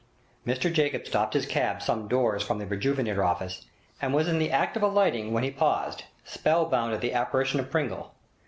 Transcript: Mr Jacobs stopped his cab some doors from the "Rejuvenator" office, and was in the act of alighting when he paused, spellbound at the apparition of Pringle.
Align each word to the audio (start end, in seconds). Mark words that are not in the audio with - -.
Mr 0.47 0.73
Jacobs 0.73 1.09
stopped 1.09 1.35
his 1.35 1.45
cab 1.45 1.79
some 1.79 2.07
doors 2.07 2.41
from 2.41 2.57
the 2.57 2.65
"Rejuvenator" 2.65 3.23
office, 3.23 3.67
and 4.01 4.15
was 4.15 4.27
in 4.27 4.39
the 4.39 4.49
act 4.49 4.75
of 4.75 4.81
alighting 4.81 5.31
when 5.31 5.43
he 5.43 5.51
paused, 5.51 6.05
spellbound 6.23 6.91
at 6.91 7.01
the 7.01 7.13
apparition 7.13 7.59
of 7.59 7.69
Pringle. 7.69 8.11